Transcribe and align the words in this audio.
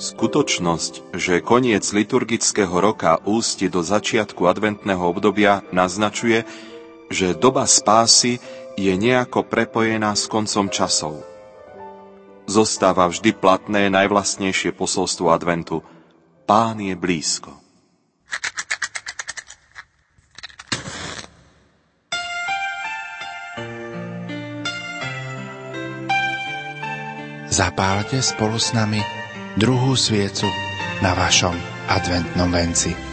Skutočnosť, 0.00 1.12
že 1.12 1.44
koniec 1.44 1.84
liturgického 1.92 2.72
roka 2.72 3.20
ústi 3.28 3.68
do 3.68 3.84
začiatku 3.84 4.48
adventného 4.48 5.04
obdobia 5.04 5.60
naznačuje, 5.76 6.48
že 7.12 7.36
doba 7.36 7.68
spásy 7.68 8.40
je 8.80 8.96
nejako 8.96 9.44
prepojená 9.44 10.16
s 10.16 10.24
koncom 10.24 10.72
časov. 10.72 11.20
Zostáva 12.48 13.12
vždy 13.12 13.36
platné 13.36 13.92
najvlastnejšie 13.92 14.72
posolstvo 14.72 15.36
adventu. 15.36 15.84
Pán 16.48 16.80
je 16.80 16.96
blízko. 16.96 17.52
Zapálte 27.52 28.24
spolu 28.24 28.56
s 28.56 28.72
nami 28.72 29.19
druhú 29.58 29.98
sviecu 29.98 30.46
na 31.02 31.16
vašom 31.16 31.56
adventnom 31.90 32.50
venci. 32.54 33.09